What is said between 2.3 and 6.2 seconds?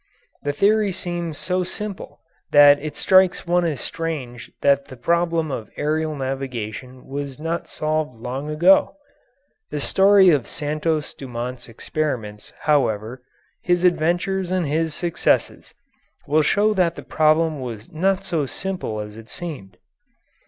that it strikes one as strange that the problem of aerial